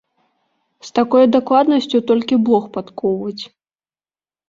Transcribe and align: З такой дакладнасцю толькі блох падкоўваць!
З 0.87 0.95
такой 0.99 1.23
дакладнасцю 1.35 1.97
толькі 2.09 2.43
блох 2.49 2.69
падкоўваць! 2.79 3.43